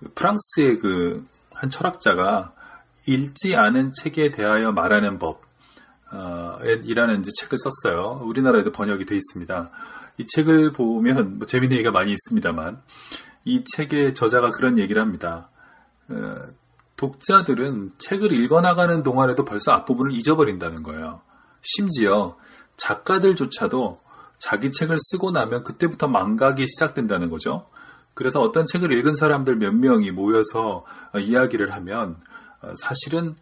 그 0.00 0.12
프랑스의 0.14 0.78
그 0.78 1.26
한 1.58 1.70
철학자가 1.70 2.52
읽지 3.06 3.56
않은 3.56 3.90
책에 3.92 4.30
대하여 4.30 4.70
말하는 4.70 5.18
법, 5.18 5.42
어, 6.12 6.58
이라는 6.62 7.20
이제 7.20 7.30
책을 7.40 7.58
썼어요. 7.58 8.22
우리나라에도 8.24 8.70
번역이 8.70 9.04
돼 9.06 9.16
있습니다. 9.16 9.70
이 10.18 10.26
책을 10.26 10.72
보면 10.72 11.38
뭐 11.38 11.46
재밌는 11.46 11.76
얘기가 11.76 11.90
많이 11.90 12.12
있습니다만 12.12 12.80
이 13.44 13.64
책의 13.74 14.14
저자가 14.14 14.50
그런 14.50 14.78
얘기를 14.78 15.02
합니다. 15.02 15.50
어, 16.10 16.46
독자들은 16.96 17.92
책을 17.98 18.32
읽어나가는 18.32 19.02
동안에도 19.02 19.44
벌써 19.44 19.72
앞부분을 19.72 20.12
잊어버린다는 20.12 20.84
거예요. 20.84 21.22
심지어 21.60 22.36
작가들조차도 22.76 24.00
자기 24.38 24.70
책을 24.70 24.96
쓰고 24.98 25.32
나면 25.32 25.64
그때부터 25.64 26.06
망각이 26.06 26.66
시작된다는 26.68 27.30
거죠. 27.30 27.68
그래서 28.18 28.40
어떤 28.40 28.66
책을 28.66 28.90
읽은 28.94 29.14
사람들 29.14 29.58
몇 29.58 29.72
명이 29.72 30.10
모여서 30.10 30.84
이야기를 31.16 31.72
하면 31.72 32.16
어, 32.60 32.72
사실은 32.74 33.36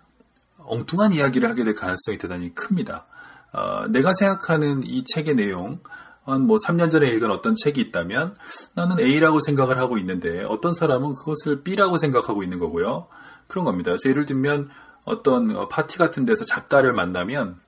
엉뚱한 0.59 1.15
이야기를 1.15 1.49
하게 1.49 1.65
될 1.65 1.75
가능성이 1.75 2.19
대단히 2.19 2.55
큽니다. 2.55 3.07
어, 3.55 3.87
내가 3.89 4.13
생각하는 4.13 4.83
이 4.85 5.03
책의 5.03 5.37
내용, 5.37 5.81
뭐 6.27 6.59
3년 6.59 6.91
전에 6.91 7.07
읽은 7.07 7.31
어떤 7.31 7.55
책이 7.55 7.81
있다면 7.81 8.35
나는 8.75 9.01
A라고 9.01 9.41
생각을 9.41 9.79
하고 9.79 9.97
있는데 9.97 10.45
어떤 10.45 10.75
사람은 10.75 11.15
그것을 11.15 11.63
B라고 11.63 11.97
생각하고 11.97 12.43
있는 12.43 12.59
거고요. 12.59 13.07
그런 13.47 13.65
겁니다. 13.65 13.93
그래서 13.93 14.11
예를 14.11 14.27
들면 14.27 14.69
어떤 15.05 15.69
파티 15.71 15.97
같은 15.97 16.27
데서 16.27 16.45
작가를 16.45 16.93
만나면 16.93 17.61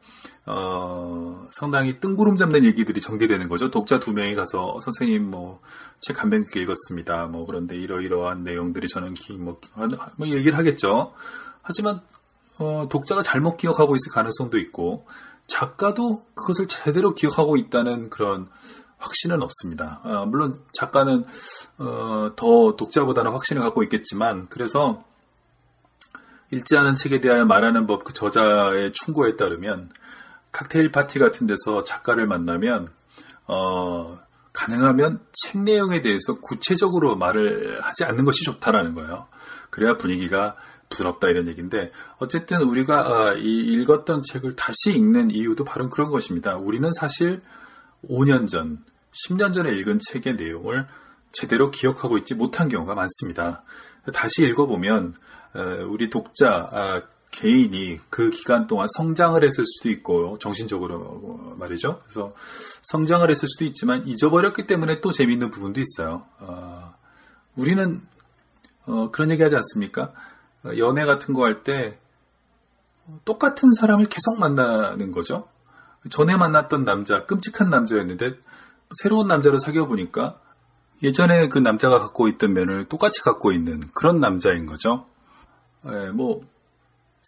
어, 0.50 1.46
상당히 1.50 2.00
뜬구름 2.00 2.36
잡는 2.36 2.64
얘기들이 2.64 3.02
전개되는 3.02 3.48
거죠. 3.48 3.70
독자 3.70 4.00
두 4.00 4.14
명이 4.14 4.34
가서 4.34 4.78
선생님 4.80 5.30
뭐 5.30 5.60
책한 6.00 6.30
백개 6.30 6.60
읽었습니다. 6.62 7.26
뭐 7.26 7.44
그런데 7.44 7.76
이러이러한 7.76 8.44
내용들이 8.44 8.88
저는 8.88 9.12
기, 9.12 9.34
뭐, 9.34 9.60
뭐 10.16 10.26
얘기를 10.26 10.56
하겠죠. 10.56 11.12
하지만 11.60 12.00
어, 12.56 12.88
독자가 12.90 13.22
잘못 13.22 13.58
기억하고 13.58 13.94
있을 13.94 14.10
가능성도 14.12 14.58
있고 14.58 15.06
작가도 15.46 16.22
그것을 16.34 16.66
제대로 16.66 17.14
기억하고 17.14 17.58
있다는 17.58 18.08
그런 18.08 18.48
확신은 18.96 19.42
없습니다. 19.42 20.00
어, 20.02 20.24
물론 20.24 20.54
작가는 20.72 21.24
어, 21.76 22.30
더 22.36 22.74
독자보다는 22.76 23.32
확신을 23.32 23.62
갖고 23.62 23.82
있겠지만 23.82 24.46
그래서 24.48 25.04
읽지 26.50 26.78
않은 26.78 26.94
책에 26.94 27.20
대하여 27.20 27.44
말하는 27.44 27.86
법 27.86 28.04
그 28.04 28.14
저자의 28.14 28.92
충고에 28.94 29.36
따르면 29.36 29.90
칵테일 30.52 30.90
파티 30.90 31.18
같은 31.18 31.46
데서 31.46 31.84
작가를 31.84 32.26
만나면 32.26 32.88
어, 33.46 34.18
가능하면 34.52 35.20
책 35.32 35.62
내용에 35.62 36.00
대해서 36.00 36.40
구체적으로 36.40 37.16
말을 37.16 37.80
하지 37.82 38.04
않는 38.04 38.24
것이 38.24 38.44
좋다라는 38.44 38.94
거예요. 38.94 39.28
그래야 39.70 39.96
분위기가 39.96 40.56
부드럽다 40.88 41.28
이런 41.28 41.48
얘기인데 41.48 41.92
어쨌든 42.18 42.62
우리가 42.62 42.94
아, 42.98 43.34
읽었던 43.34 44.22
책을 44.22 44.56
다시 44.56 44.94
읽는 44.94 45.30
이유도 45.30 45.64
바로 45.64 45.88
그런 45.88 46.10
것입니다. 46.10 46.56
우리는 46.56 46.90
사실 46.90 47.42
5년 48.08 48.48
전, 48.48 48.84
10년 49.12 49.52
전에 49.52 49.70
읽은 49.72 49.98
책의 50.10 50.34
내용을 50.36 50.86
제대로 51.32 51.70
기억하고 51.70 52.16
있지 52.18 52.34
못한 52.34 52.68
경우가 52.68 52.94
많습니다. 52.94 53.62
다시 54.14 54.44
읽어보면 54.44 55.14
우리 55.88 56.08
독자 56.08 56.48
아, 56.72 57.02
개인이 57.30 58.00
그 58.10 58.30
기간 58.30 58.66
동안 58.66 58.86
성장을 58.96 59.42
했을 59.44 59.64
수도 59.66 59.90
있고 59.90 60.38
정신적으로 60.38 61.54
말이죠. 61.58 62.00
그래서 62.04 62.32
성장을 62.82 63.28
했을 63.30 63.46
수도 63.48 63.64
있지만 63.64 64.06
잊어버렸기 64.06 64.66
때문에 64.66 65.00
또 65.00 65.12
재미있는 65.12 65.50
부분도 65.50 65.80
있어요. 65.80 66.24
어, 66.40 66.94
우리는 67.56 68.00
어, 68.86 69.10
그런 69.10 69.30
얘기하지 69.30 69.54
않습니까? 69.56 70.12
연애 70.78 71.04
같은 71.04 71.34
거 71.34 71.44
할 71.44 71.62
때 71.62 71.98
똑같은 73.24 73.72
사람을 73.72 74.06
계속 74.06 74.38
만나는 74.38 75.12
거죠. 75.12 75.48
전에 76.10 76.36
만났던 76.36 76.84
남자 76.84 77.24
끔찍한 77.24 77.70
남자였는데 77.70 78.32
새로운 79.02 79.28
남자를 79.28 79.58
사귀어 79.58 79.86
보니까 79.86 80.40
예전에 81.02 81.48
그 81.48 81.58
남자가 81.58 81.98
갖고 81.98 82.28
있던 82.28 82.54
면을 82.54 82.84
똑같이 82.86 83.20
갖고 83.22 83.52
있는 83.52 83.80
그런 83.94 84.20
남자인 84.20 84.66
거죠. 84.66 85.06
예, 85.86 86.10
뭐 86.10 86.40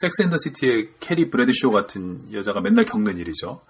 섹스 0.01 0.23
앤더 0.23 0.39
시티의 0.39 0.93
캐리 0.99 1.29
브래드쇼 1.29 1.71
같은 1.73 2.33
여자가 2.33 2.63
맨날 2.63 2.87
겪는 2.87 3.19
일이죠. 3.19 3.61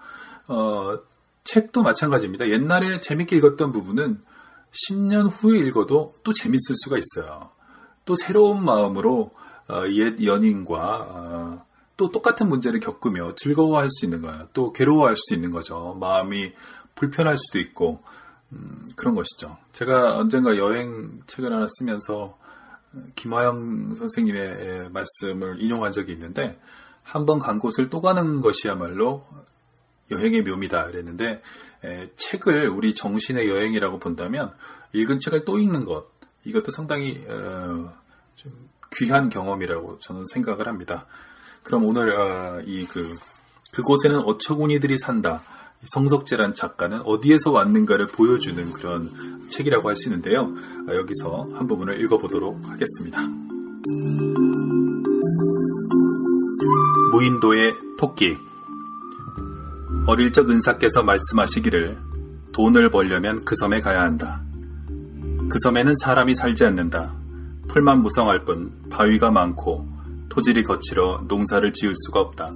어, 0.46 0.98
책도 1.42 1.82
마찬가지입니다. 1.82 2.48
옛날에 2.48 3.00
재밌게 3.00 3.34
읽었던 3.36 3.72
부분은 3.72 4.22
10년 4.70 5.28
후에 5.28 5.58
읽어도 5.58 6.14
또 6.22 6.32
재밌을 6.32 6.76
수가 6.84 6.98
있어요. 6.98 7.50
또 8.04 8.14
새로운 8.14 8.64
마음으로 8.64 9.32
어, 9.68 9.82
옛 9.88 10.22
연인과 10.22 11.06
어, 11.10 11.66
또 11.96 12.12
똑같은 12.12 12.48
문제를 12.48 12.78
겪으며 12.78 13.34
즐거워할 13.34 13.88
수 13.90 14.06
있는 14.06 14.22
거예요. 14.22 14.46
또 14.52 14.72
괴로워할 14.72 15.16
수도 15.16 15.34
있는 15.34 15.50
거죠. 15.50 15.96
마음이 15.98 16.52
불편할 16.94 17.36
수도 17.38 17.58
있고 17.58 18.04
음, 18.52 18.88
그런 18.94 19.16
것이죠. 19.16 19.56
제가 19.72 20.16
언젠가 20.16 20.56
여행 20.56 21.22
책을 21.26 21.52
하나 21.52 21.66
쓰면서 21.68 22.38
김화영 23.14 23.94
선생님의 23.94 24.90
말씀을 24.90 25.60
인용한 25.60 25.92
적이 25.92 26.12
있는데 26.12 26.58
한 27.02 27.26
번 27.26 27.38
간 27.38 27.58
곳을 27.58 27.88
또 27.88 28.00
가는 28.00 28.40
것이야말로 28.40 29.24
여행의 30.10 30.42
묘미다 30.42 30.86
그랬는데 30.86 31.42
에, 31.84 32.10
책을 32.16 32.68
우리 32.68 32.94
정신의 32.94 33.48
여행이라고 33.48 33.98
본다면 33.98 34.52
읽은 34.92 35.18
책을 35.18 35.44
또 35.44 35.58
읽는 35.58 35.84
것 35.84 36.06
이것도 36.44 36.70
상당히 36.70 37.24
어, 37.28 37.92
좀 38.34 38.68
귀한 38.96 39.28
경험이라고 39.28 39.98
저는 40.00 40.24
생각을 40.32 40.66
합니다. 40.66 41.06
그럼 41.62 41.84
오늘 41.84 42.12
어, 42.12 42.60
이그 42.66 43.08
그곳에는 43.72 44.20
어처구니들이 44.20 44.96
산다. 44.98 45.40
성석재란 45.86 46.52
작가는 46.54 47.00
어디에서 47.04 47.52
왔는가를 47.52 48.06
보여주는 48.06 48.70
그런 48.72 49.10
책이라고 49.48 49.88
할 49.88 49.96
수 49.96 50.08
있는데요. 50.08 50.52
아, 50.88 50.94
여기서 50.94 51.48
한 51.54 51.66
부분을 51.66 52.00
읽어보도록 52.02 52.60
하겠습니다. 52.68 53.20
무인도의 57.12 57.74
토끼 57.98 58.36
어릴 60.06 60.32
적 60.32 60.48
은사께서 60.50 61.02
말씀하시기를 61.02 61.98
돈을 62.52 62.90
벌려면 62.90 63.44
그 63.44 63.54
섬에 63.56 63.80
가야 63.80 64.02
한다. 64.02 64.42
그 65.48 65.58
섬에는 65.62 65.94
사람이 65.96 66.34
살지 66.34 66.64
않는다. 66.64 67.14
풀만 67.68 68.02
무성할 68.02 68.44
뿐 68.44 68.72
바위가 68.90 69.30
많고 69.30 69.88
토질이 70.28 70.62
거칠어 70.62 71.24
농사를 71.28 71.72
지을 71.72 71.92
수가 71.94 72.20
없다. 72.20 72.52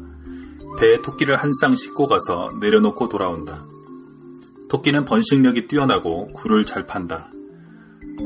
배에 0.79 1.01
토끼를 1.03 1.37
한 1.37 1.51
쌍 1.53 1.75
싣고 1.75 2.07
가서 2.07 2.53
내려놓고 2.61 3.09
돌아온다. 3.09 3.65
토끼는 4.69 5.05
번식력이 5.05 5.67
뛰어나고 5.67 6.33
굴을 6.33 6.65
잘 6.65 6.87
판다. 6.87 7.31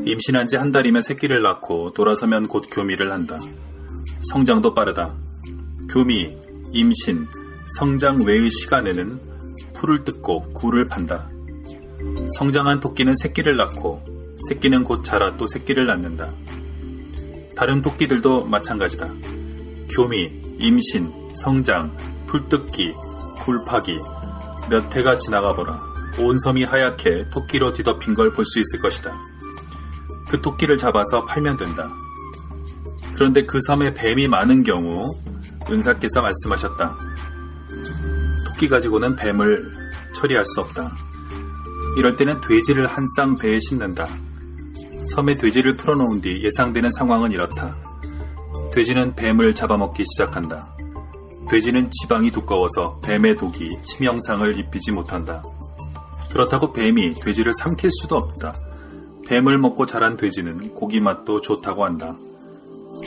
임신한 0.05 0.47
지 0.47 0.57
한 0.57 0.71
달이면 0.73 1.01
새끼를 1.03 1.43
낳고 1.43 1.93
돌아서면 1.93 2.49
곧 2.49 2.65
교미를 2.71 3.13
한다. 3.13 3.39
성장도 4.31 4.75
빠르다. 4.75 5.15
교미, 5.91 6.31
임신, 6.73 7.27
성장 7.79 8.23
외의 8.25 8.49
시간에는 8.51 9.21
풀을 9.75 10.05
뜯고 10.05 10.53
굴을 10.55 10.87
판다. 10.87 11.29
성장한 12.39 12.81
토끼는 12.81 13.13
새끼를 13.15 13.57
낳고 13.57 14.03
새끼는 14.49 14.85
곧 14.85 15.03
자라 15.05 15.37
또 15.37 15.47
새끼를 15.47 15.87
낳는다. 15.87 16.33
다른 17.57 17.83
토끼들도 17.83 18.45
마찬가지다. 18.45 19.09
교미, 19.95 20.31
임신, 20.59 21.11
성장, 21.35 21.97
풀뜯기, 22.28 22.94
굴파기, 23.41 23.99
몇 24.71 24.94
해가 24.97 25.16
지나가 25.16 25.53
보라. 25.55 25.81
온 26.19 26.37
섬이 26.39 26.65
하얗게 26.65 27.31
토끼로 27.31 27.72
뒤덮인 27.72 28.15
걸 28.15 28.33
볼 28.33 28.44
수 28.44 28.59
있을 28.61 28.81
것이다. 28.81 29.12
그 30.28 30.41
토끼를 30.41 30.77
잡아서 30.77 31.25
팔면 31.25 31.56
된다. 31.56 31.88
그런데 33.14 33.44
그 33.44 33.58
섬에 33.67 33.93
뱀이 33.94 34.29
많은 34.29 34.62
경우 34.62 35.08
은사께서 35.70 36.20
말씀하셨다. 36.23 36.99
토끼 38.47 38.69
가지고는 38.69 39.17
뱀을 39.17 39.64
처리할 40.14 40.44
수 40.44 40.61
없다. 40.61 40.91
이럴 41.97 42.17
때는 42.17 42.41
돼지를 42.41 42.87
한 42.87 43.05
쌍 43.17 43.35
배에 43.37 43.58
싣는다. 43.61 44.06
섬에 45.14 45.37
돼지를 45.37 45.76
풀어놓은 45.76 46.20
뒤 46.20 46.43
예상되는 46.44 46.91
상황은 46.91 47.32
이렇다. 47.32 47.75
돼지는 48.75 49.14
뱀을 49.14 49.55
잡아먹기 49.55 50.05
시작한다. 50.05 50.76
돼지는 51.50 51.91
지방이 51.91 52.31
두꺼워서 52.31 53.00
뱀의 53.00 53.37
독이 53.37 53.79
치명상을 53.83 54.59
입히지 54.59 54.93
못한다. 54.93 55.43
그렇다고 56.31 56.73
뱀이 56.73 57.15
돼지를 57.15 57.53
삼킬 57.55 57.91
수도 57.91 58.17
없다. 58.17 58.53
뱀을 59.27 59.59
먹고 59.59 59.87
자란 59.87 60.17
돼지는 60.17 60.75
고기 60.75 61.00
맛도 61.00 61.41
좋다고 61.41 61.85
한다. 61.85 62.15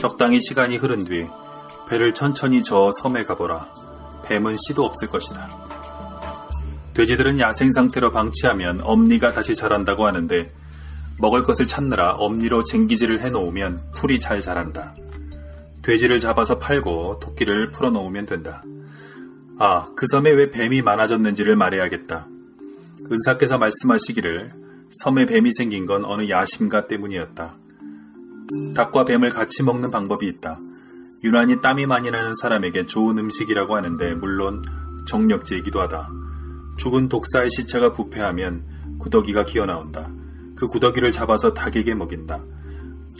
적당히 0.00 0.40
시간이 0.40 0.76
흐른 0.78 1.04
뒤 1.04 1.26
배를 1.88 2.14
천천히 2.14 2.62
저어 2.62 2.90
섬에 3.00 3.22
가보라. 3.22 3.68
뱀은 4.24 4.54
씨도 4.56 4.84
없을 4.84 5.08
것이다. 5.08 5.48
돼지들은 6.94 7.38
야생 7.38 7.70
상태로 7.70 8.10
방치하면 8.10 8.80
엄니가 8.82 9.32
다시 9.32 9.54
자란다고 9.54 10.06
하는데 10.06 10.48
먹을 11.18 11.44
것을 11.44 11.66
찾느라 11.66 12.14
엄니로 12.14 12.64
쟁기질을 12.64 13.20
해놓으면 13.20 13.78
풀이 13.94 14.18
잘 14.18 14.40
자란다. 14.40 14.94
돼지를 15.82 16.18
잡아서 16.18 16.58
팔고 16.58 17.18
토끼를 17.20 17.72
풀어놓으면 17.72 18.26
된다. 18.26 18.62
아, 19.58 19.88
그 19.96 20.06
섬에 20.06 20.30
왜 20.30 20.50
뱀이 20.50 20.82
많아졌는지를 20.82 21.56
말해야겠다. 21.56 22.28
은사께서 23.10 23.58
말씀하시기를 23.58 24.50
섬에 25.02 25.26
뱀이 25.26 25.50
생긴 25.52 25.86
건 25.86 26.04
어느 26.04 26.28
야심가 26.28 26.86
때문이었다. 26.86 27.56
닭과 28.74 29.04
뱀을 29.04 29.30
같이 29.30 29.62
먹는 29.62 29.90
방법이 29.90 30.26
있다. 30.26 30.58
유난히 31.24 31.60
땀이 31.60 31.86
많이 31.86 32.10
나는 32.10 32.34
사람에게 32.34 32.86
좋은 32.86 33.18
음식이라고 33.18 33.76
하는데 33.76 34.14
물론 34.14 34.62
정력제이기도 35.06 35.80
하다. 35.80 36.08
죽은 36.76 37.08
독사의 37.08 37.48
시체가 37.50 37.92
부패하면 37.92 38.98
구더기가 38.98 39.44
기어나온다. 39.44 40.10
그 40.56 40.66
구더기를 40.66 41.10
잡아서 41.12 41.52
닭에게 41.54 41.94
먹인다. 41.94 42.42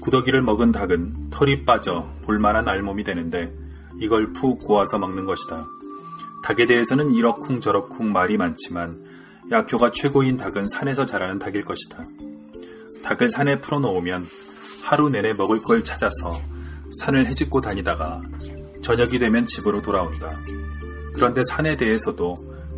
구더기를 0.03 0.43
먹은 0.43 0.73
닭은 0.73 1.31
털이 1.31 1.65
빠져 1.65 2.13
볼만한 2.23 2.69
알몸이 2.69 3.05
되는데 3.05 3.47
이걸 4.01 4.33
푹 4.33 4.65
고아서 4.65 4.99
먹는 4.99 5.27
것이다. 5.27 5.65
닭에 6.43 6.67
대해서는 6.67 7.13
이러쿵 7.13 7.61
저러쿵 7.61 8.13
말이 8.13 8.37
많지만 8.37 9.01
약효가 9.53 9.93
최고인 9.93 10.37
닭은 10.37 10.67
산에서 10.67 11.05
자라는 11.05 11.39
닭일 11.39 11.63
것이다. 11.63 12.05
닭을 13.05 13.29
산에 13.29 13.61
풀어놓으면 13.61 14.27
하루 14.83 15.09
내내 15.09 15.35
먹을 15.35 15.63
걸 15.63 15.85
찾아서 15.85 16.41
산을 17.01 17.27
헤집고 17.27 17.61
다니다가 17.61 18.21
저녁이 18.83 19.19
되면 19.19 19.47
집으로 19.47 19.81
돌아온다. 19.83 20.37
그런데 21.15 21.43
산에 21.49 21.77
대해서도 21.77 22.35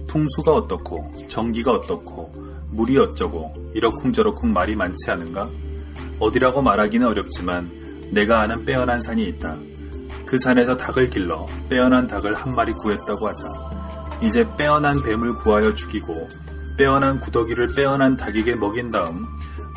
풍수가 0.08 0.52
어떻고 0.52 1.10
전기가 1.28 1.72
어떻고 1.72 2.30
물이 2.70 2.98
어쩌고 2.98 3.70
이러쿵저러쿵 3.72 4.52
말이 4.52 4.76
많지 4.76 5.10
않은가? 5.10 5.48
어디라고 6.18 6.62
말하기는 6.62 7.06
어렵지만 7.06 7.70
내가 8.12 8.40
아는 8.42 8.64
빼어난 8.64 9.00
산이 9.00 9.24
있다. 9.24 9.56
그 10.26 10.38
산에서 10.38 10.76
닭을 10.76 11.10
길러 11.10 11.46
빼어난 11.68 12.06
닭을 12.06 12.34
한 12.34 12.54
마리 12.54 12.72
구했다고 12.72 13.28
하자. 13.28 13.46
이제 14.22 14.44
빼어난 14.56 15.02
뱀을 15.02 15.34
구하여 15.34 15.74
죽이고 15.74 16.12
빼어난 16.78 17.20
구더기를 17.20 17.68
빼어난 17.76 18.16
닭에게 18.16 18.54
먹인 18.54 18.90
다음 18.90 19.26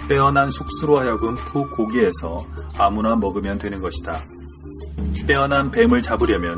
빼어난 0.07 0.49
숙수로 0.49 0.99
하여금 0.99 1.35
푹 1.35 1.69
고기에서 1.75 2.45
아무나 2.77 3.15
먹으면 3.15 3.57
되는 3.57 3.81
것이다. 3.81 4.21
빼어난 5.27 5.69
뱀을 5.71 6.01
잡으려면 6.01 6.57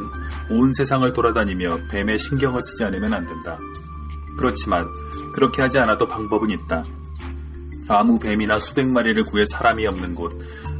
온 0.52 0.72
세상을 0.74 1.12
돌아다니며 1.14 1.80
뱀의 1.90 2.20
신경을 2.20 2.62
쓰지 2.62 2.84
않으면 2.84 3.14
안 3.14 3.24
된다. 3.24 3.58
그렇지만 4.38 4.88
그렇게 5.34 5.62
하지 5.62 5.80
않아도 5.80 6.08
방법은 6.08 6.50
있다. 6.52 6.84
아무 7.90 8.20
뱀이나 8.20 8.60
수백 8.60 8.88
마리를 8.88 9.24
구해 9.24 9.44
사람이 9.46 9.86
없는 9.88 10.16
곳, 10.16 10.32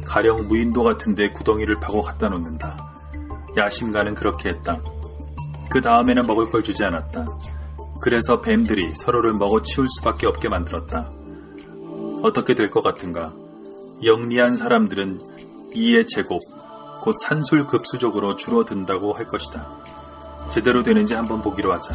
가령 0.04 0.48
무인도 0.48 0.82
같은 0.82 1.14
데 1.14 1.28
구덩이를 1.30 1.80
파고 1.80 2.00
갖다 2.00 2.28
놓는다. 2.28 2.94
야심가는 3.56 4.14
그렇게 4.14 4.50
했다. 4.50 4.80
그 5.70 5.80
다음에는 5.80 6.22
먹을 6.26 6.50
걸 6.50 6.62
주지 6.62 6.84
않았다. 6.84 7.26
그래서 8.00 8.40
뱀들이 8.40 8.94
서로를 8.94 9.34
먹어 9.34 9.60
치울 9.62 9.86
수밖에 9.88 10.26
없게 10.26 10.48
만들었다. 10.48 11.10
어떻게 12.22 12.54
될 12.54 12.70
것 12.70 12.82
같은가? 12.82 13.32
영리한 14.02 14.54
사람들은 14.56 15.20
이의 15.74 16.06
제곱, 16.06 16.40
곧 17.02 17.14
산술 17.22 17.66
급수적으로 17.66 18.36
줄어든다고 18.36 19.12
할 19.12 19.26
것이다. 19.26 19.68
제대로 20.50 20.82
되는지 20.82 21.14
한번 21.14 21.40
보기로 21.42 21.72
하자. 21.72 21.94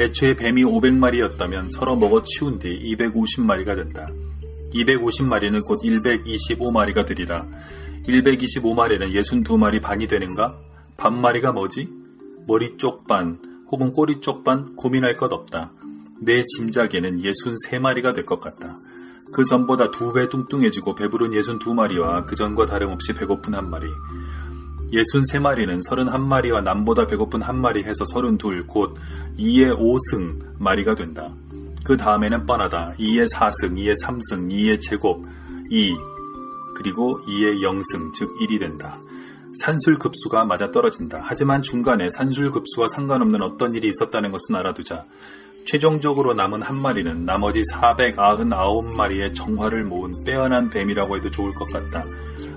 애초에 0.00 0.34
뱀이 0.34 0.62
500마리였다면 0.64 1.68
서로 1.70 1.96
먹어 1.96 2.22
치운 2.22 2.58
뒤 2.58 2.96
250마리가 2.96 3.76
된다. 3.76 4.08
250마리는 4.74 5.62
곧 5.64 5.80
125마리가 5.82 7.06
되리라. 7.06 7.46
125마리는 8.06 9.12
62마리 9.12 9.80
반이 9.80 10.06
되는가? 10.06 10.58
반마리가 10.96 11.52
뭐지? 11.52 11.88
머리 12.46 12.76
쪽 12.76 13.06
반, 13.06 13.38
혹은 13.70 13.92
꼬리 13.92 14.20
쪽 14.20 14.44
반 14.44 14.74
고민할 14.76 15.16
것 15.16 15.32
없다. 15.32 15.72
내 16.20 16.42
짐작에는 16.44 17.18
63마리가 17.22 18.14
될 18.14 18.24
것 18.24 18.40
같다. 18.40 18.78
그 19.32 19.44
전보다 19.44 19.90
두 19.90 20.12
배 20.12 20.28
뚱뚱해지고 20.28 20.94
배부른 20.94 21.30
62마리와 21.30 22.26
그 22.26 22.34
전과 22.36 22.66
다름없이 22.66 23.14
배고픈 23.14 23.54
한 23.54 23.70
마리. 23.70 23.86
63마리는 24.92 25.80
31마리와 25.88 26.62
남보다 26.62 27.06
배고픈 27.06 27.40
한 27.40 27.58
마리 27.60 27.82
해서 27.82 28.04
32, 28.04 28.66
곧 28.66 28.94
2의 29.38 29.74
5승 29.78 30.38
마리가 30.58 30.94
된다. 30.94 31.34
그 31.84 31.96
다음에는 31.96 32.46
뻔하다. 32.46 32.94
2의 32.98 33.32
4승, 33.32 33.76
2의 33.76 33.94
3승, 34.02 34.50
2의 34.50 34.80
제곱, 34.80 35.24
2, 35.70 35.96
그리고 36.76 37.20
2의 37.26 37.60
0승, 37.60 38.12
즉 38.14 38.30
1이 38.40 38.58
된다. 38.58 38.98
산술급수가 39.58 40.44
맞아 40.46 40.70
떨어진다. 40.70 41.20
하지만 41.22 41.60
중간에 41.60 42.08
산술급수와 42.08 42.88
상관없는 42.88 43.42
어떤 43.42 43.74
일이 43.74 43.88
있었다는 43.88 44.30
것은 44.30 44.56
알아두자. 44.56 45.04
최종적으로 45.64 46.34
남은 46.34 46.62
한 46.62 46.80
마리는 46.80 47.24
나머지 47.24 47.60
499마리의 47.60 49.34
정화를 49.34 49.84
모은 49.84 50.24
빼어난 50.24 50.70
뱀이라고 50.70 51.16
해도 51.16 51.30
좋을 51.30 51.52
것 51.54 51.70
같다. 51.72 52.04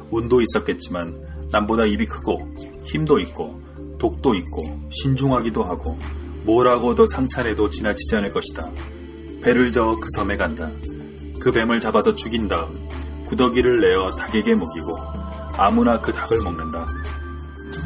운도 0.10 0.42
있었겠지만 0.42 1.16
남보다 1.51 1.86
입이 1.86 2.06
크고 2.06 2.39
힘도 2.83 3.19
있고 3.19 3.62
독도 4.00 4.33
있고 4.36 4.62
신중하기도 4.89 5.63
하고 5.63 5.98
뭐라고 6.44 6.95
도 6.95 7.06
상찬해도 7.06 7.69
지나치지 7.69 8.16
않을 8.18 8.30
것이다. 8.31 8.69
배를 9.42 9.72
저어 9.72 9.96
그 9.96 10.08
섬에 10.16 10.36
간다. 10.36 10.70
그 11.42 11.52
뱀을 11.52 11.80
잡아서 11.80 12.14
죽인 12.14 12.48
다음 12.48 12.72
구더기를 13.26 13.82
내어 13.82 14.12
닭에게 14.12 14.54
먹이고 14.54 14.96
아무나 15.58 16.00
그 16.00 16.12
닭을 16.12 16.42
먹는다. 16.44 16.88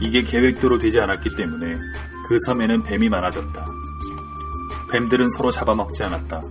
이게 0.01 0.21
계획대로 0.21 0.77
되지 0.77 0.99
않았기 0.99 1.35
때문에 1.35 1.77
그 2.27 2.37
섬에는 2.45 2.83
뱀이 2.83 3.09
많아졌다. 3.09 3.65
뱀들은 4.91 5.29
서로 5.29 5.51
잡아먹지 5.51 6.03
않았다. 6.03 6.41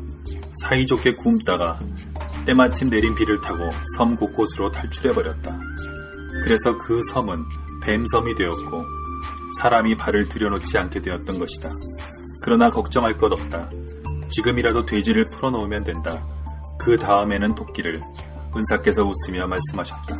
사이좋게 0.62 1.14
굶다가 1.14 1.78
때마침 2.46 2.88
내린 2.88 3.14
비를 3.14 3.40
타고 3.40 3.68
섬 3.96 4.14
곳곳으로 4.16 4.70
탈출해버렸다. 4.70 5.60
그래서 6.44 6.76
그 6.78 7.00
섬은 7.02 7.44
뱀섬이 7.82 8.34
되었고 8.34 8.84
사람이 9.58 9.96
발을 9.96 10.28
들여놓지 10.28 10.78
않게 10.78 11.00
되었던 11.00 11.38
것이다. 11.38 11.70
그러나 12.42 12.68
걱정할 12.68 13.16
것 13.16 13.32
없다. 13.32 13.70
지금이라도 14.28 14.86
돼지를 14.86 15.26
풀어놓으면 15.26 15.84
된다. 15.84 16.24
그 16.78 16.96
다음에는 16.96 17.54
토끼를 17.54 18.00
은사께서 18.56 19.04
웃으며 19.04 19.46
말씀하셨다. 19.46 20.16